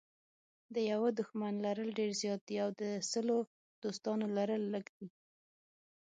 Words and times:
د 0.73 0.75
یوه 0.91 1.09
دښمن 1.19 1.53
لرل 1.65 1.89
ډېر 1.99 2.11
زیات 2.21 2.41
دي 2.47 2.55
او 2.63 2.69
د 2.81 2.83
سلو 3.11 3.37
دوستانو 3.83 4.25
لرل 4.37 4.63
لږ 4.73 4.85
دي. 4.97 5.07